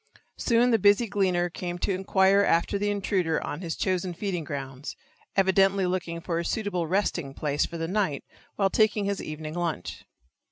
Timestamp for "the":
0.71-0.79, 2.79-2.89, 7.77-7.87